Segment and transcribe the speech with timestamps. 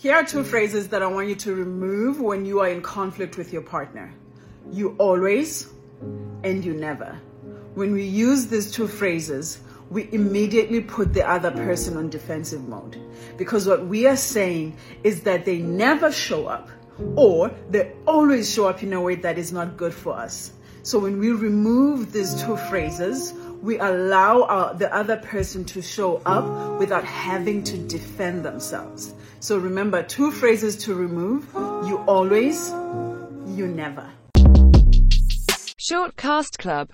[0.00, 0.46] Here are two mm.
[0.46, 4.14] phrases that I want you to remove when you are in conflict with your partner.
[4.72, 5.68] You always
[6.42, 7.20] and you never.
[7.74, 9.60] When we use these two phrases,
[9.90, 12.98] we immediately put the other person on defensive mode.
[13.36, 16.70] Because what we are saying is that they never show up
[17.14, 20.54] or they always show up in a way that is not good for us.
[20.82, 26.22] So when we remove these two phrases, we allow our, the other person to show
[26.24, 29.14] up without having to defend themselves.
[29.40, 34.10] So remember two phrases to remove you always, you never.
[35.76, 36.88] Short Cast Club